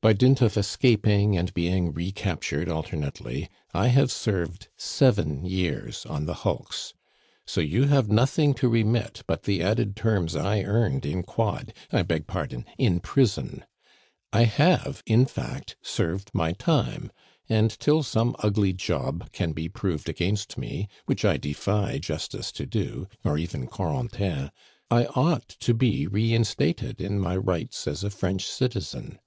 [0.00, 6.34] By dint of escaping and being recaptured alternately, I have served seven years on the
[6.42, 6.92] hulks.
[7.46, 12.02] So you have nothing to remit but the added terms I earned in quod I
[12.02, 13.64] beg pardon, in prison.
[14.32, 17.12] I have, in fact, served my time,
[17.48, 22.66] and till some ugly job can be proved against me, which I defy Justice to
[22.66, 24.50] do, or even Corentin
[24.90, 29.20] I ought to be reinstated in my rights as a French citizen.